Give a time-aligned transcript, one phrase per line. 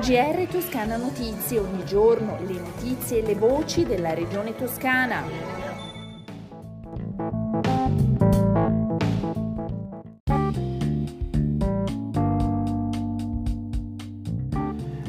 [0.00, 5.22] GR Toscana Notizie, ogni giorno le notizie e le voci della regione toscana.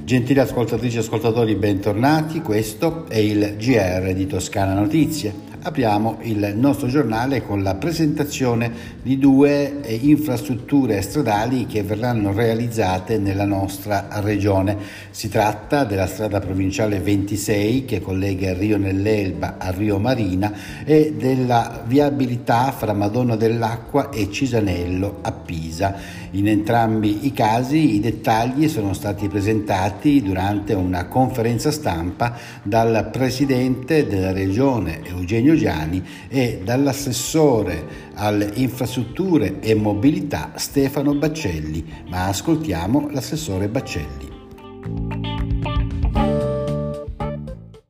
[0.04, 2.42] Gentili ascoltatrici e ascoltatori, bentornati.
[2.42, 8.72] Questo è il GR di Toscana Notizie apriamo il nostro giornale con la presentazione
[9.02, 14.78] di due eh, infrastrutture stradali che verranno realizzate nella nostra regione.
[15.12, 20.54] Si tratta della strada provinciale 26 che collega il Rio nell'Elba al Rio Marina
[20.86, 25.96] e della viabilità fra Madonna dell'Acqua e Cisanello a Pisa.
[26.32, 34.06] In entrambi i casi i dettagli sono stati presentati durante una conferenza stampa dal presidente
[34.06, 41.86] della regione Eugenio Giani e dall'assessore alle infrastrutture e mobilità Stefano Baccelli.
[42.10, 44.36] Ma ascoltiamo l'assessore Baccelli.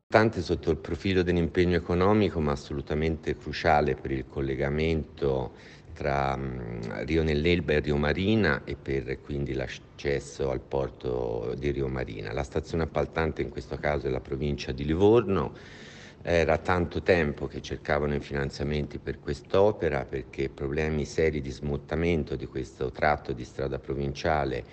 [0.10, 5.52] Importante sotto il profilo dell'impegno economico, ma assolutamente cruciale per il collegamento
[5.94, 6.40] tra
[7.06, 12.32] Rio nell'Elba e Rio Marina e per quindi l'accesso al porto di Rio Marina.
[12.32, 15.54] La stazione appaltante in questo caso è la provincia di Livorno
[16.22, 22.46] era tanto tempo che cercavano i finanziamenti per quest'opera perché problemi seri di smottamento di
[22.46, 24.64] questo tratto di strada provinciale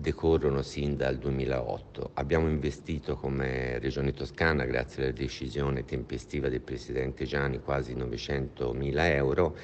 [0.00, 2.10] decorrono sin dal 2008.
[2.14, 9.08] Abbiamo investito come Regione Toscana, grazie alla decisione tempestiva del Presidente Gianni, quasi 900 mila
[9.10, 9.56] euro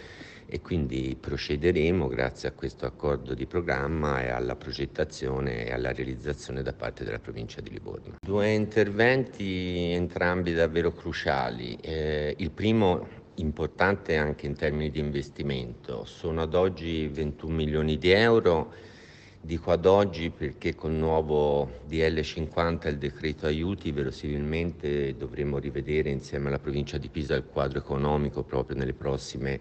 [0.47, 6.63] e quindi procederemo grazie a questo accordo di programma e alla progettazione e alla realizzazione
[6.63, 8.17] da parte della provincia di Livorno.
[8.21, 11.77] Due interventi entrambi davvero cruciali.
[11.81, 18.11] Eh, il primo importante anche in termini di investimento, sono ad oggi 21 milioni di
[18.11, 18.93] euro.
[19.45, 26.49] Dico ad oggi perché con il nuovo DL50 il decreto aiuti verosimilmente dovremo rivedere insieme
[26.49, 29.61] alla provincia di Pisa il quadro economico proprio nelle prossime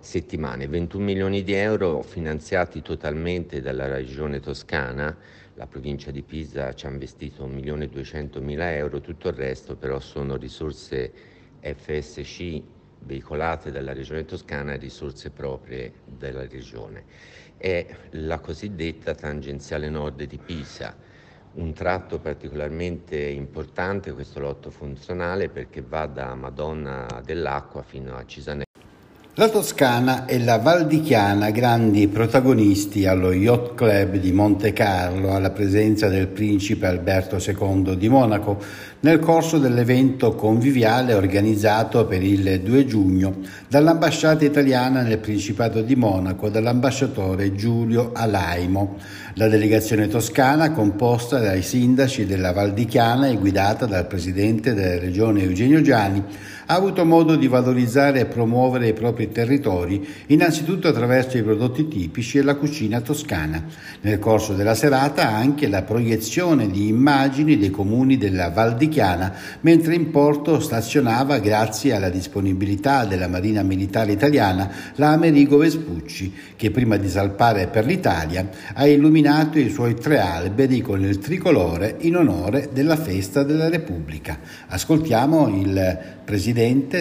[0.00, 0.66] settimane.
[0.66, 5.16] 21 milioni di euro finanziati totalmente dalla regione toscana,
[5.54, 9.34] la provincia di Pisa ci ha investito 1 milione e 200 mila euro, tutto il
[9.34, 11.12] resto però sono risorse
[11.60, 12.60] FSC
[13.04, 17.04] veicolate dalla regione toscana risorse proprie della regione.
[17.56, 20.96] È la cosiddetta tangenziale nord di Pisa,
[21.54, 28.71] un tratto particolarmente importante questo lotto funzionale perché va da Madonna dell'Acqua fino a Cisanello.
[29.36, 35.32] La Toscana e la Val di Chiana grandi protagonisti allo Yacht Club di Monte Carlo
[35.32, 38.58] alla presenza del principe Alberto II di Monaco
[39.00, 43.36] nel corso dell'evento conviviale organizzato per il 2 giugno
[43.68, 48.98] dall'ambasciata italiana nel Principato di Monaco dall'ambasciatore Giulio Alaimo.
[49.36, 54.98] La delegazione toscana, composta dai sindaci della Val di Chiana e guidata dal presidente della
[54.98, 56.22] regione Eugenio Giani,
[56.66, 62.38] ha avuto modo di valorizzare e promuovere i propri territori, innanzitutto attraverso i prodotti tipici
[62.38, 63.64] e la cucina toscana.
[64.02, 69.34] Nel corso della serata anche la proiezione di immagini dei comuni della Val di Chiana,
[69.60, 76.70] mentre in porto stazionava, grazie alla disponibilità della Marina Militare Italiana, la Amerigo Vespucci, che
[76.70, 82.16] prima di salpare per l'Italia ha illuminato i suoi tre alberi con il tricolore in
[82.16, 84.38] onore della festa della Repubblica.
[84.68, 86.50] Ascoltiamo il presidente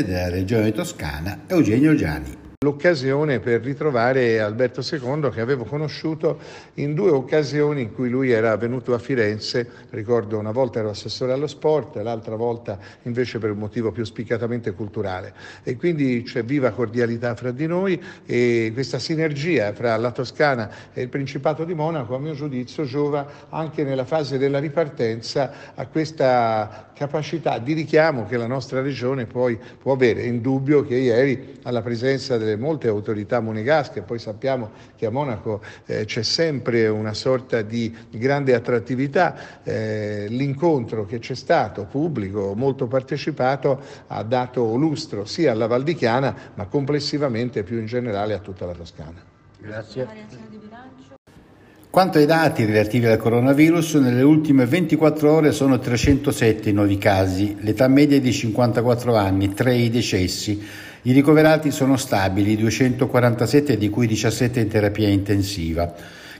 [0.03, 6.37] della Regione Toscana, Eugenio Giani l'occasione per ritrovare Alberto II che avevo conosciuto
[6.75, 11.31] in due occasioni in cui lui era venuto a Firenze, ricordo una volta ero assessore
[11.31, 15.33] allo sport, l'altra volta invece per un motivo più spiccatamente culturale
[15.63, 21.01] e quindi c'è viva cordialità fra di noi e questa sinergia fra la Toscana e
[21.01, 26.91] il Principato di Monaco a mio giudizio giova anche nella fase della ripartenza a questa
[26.93, 30.21] capacità di richiamo che la nostra regione poi può avere.
[30.25, 36.05] Indubbio che ieri alla presenza delle molte autorità monegasche, poi sappiamo che a Monaco eh,
[36.05, 43.81] c'è sempre una sorta di grande attrattività, eh, l'incontro che c'è stato pubblico, molto partecipato,
[44.07, 48.65] ha dato lustro sia alla Val di Chiana ma complessivamente più in generale a tutta
[48.65, 49.21] la Toscana.
[49.59, 50.07] Grazie.
[51.91, 57.57] Quanto ai dati relativi al coronavirus, nelle ultime 24 ore sono 307 i nuovi casi,
[57.59, 60.65] l'età media è di 54 anni, 3 i decessi.
[61.03, 65.91] I ricoverati sono stabili, 247 di cui 17 in terapia intensiva.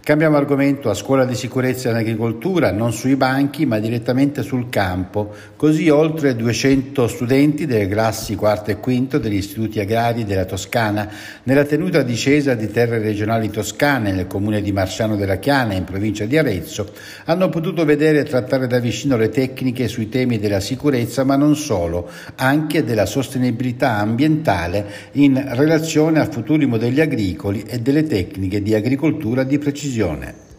[0.03, 5.31] Cambiamo argomento a scuola di sicurezza in agricoltura, non sui banchi ma direttamente sul campo.
[5.55, 11.07] Così oltre 200 studenti delle classi quarto e quinto degli istituti agrari della Toscana,
[11.43, 15.83] nella tenuta di Cesa di Terre Regionali Toscane, nel comune di Marsciano della Chiana, in
[15.83, 16.91] provincia di Arezzo,
[17.25, 21.55] hanno potuto vedere e trattare da vicino le tecniche sui temi della sicurezza, ma non
[21.55, 28.73] solo, anche della sostenibilità ambientale in relazione a futuri modelli agricoli e delle tecniche di
[28.73, 30.50] agricoltura di precisione decisione.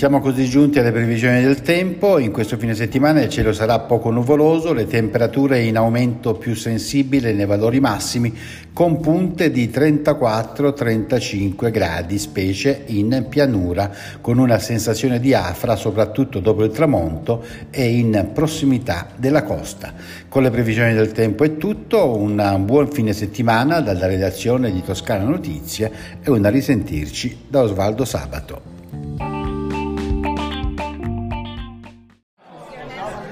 [0.00, 4.10] Siamo così giunti alle previsioni del tempo, in questo fine settimana il cielo sarà poco
[4.10, 8.34] nuvoloso, le temperature in aumento più sensibile nei valori massimi
[8.72, 13.92] con punte di 34-35 gradi, specie in pianura,
[14.22, 19.92] con una sensazione di afra soprattutto dopo il tramonto e in prossimità della costa.
[20.30, 25.24] Con le previsioni del tempo è tutto, un buon fine settimana dalla redazione di Toscana
[25.24, 25.92] Notizie
[26.22, 28.69] e una risentirci da Osvaldo Sabato.